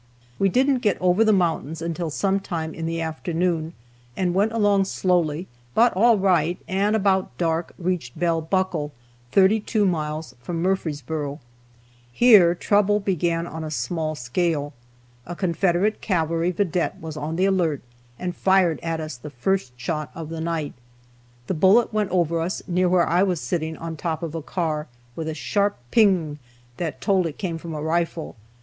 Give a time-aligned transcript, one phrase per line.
[0.39, 3.73] We didn't get over the mountains until some time in the afternoon,
[4.17, 8.93] and went along slowly, but all right; and about dark reached Bell Buckle,
[9.31, 11.39] 32 miles from Murfreesboro.
[12.11, 14.73] Here trouble began on a small scale.
[15.27, 17.83] A Confederate cavalry vedette was on the alert,
[18.17, 20.73] and fired at us the first shot of the night.
[21.45, 24.87] The bullet went over us near where I was sitting on top of a car,
[25.15, 26.39] with a sharp "ping,"
[26.77, 28.35] that told it came from a rifle.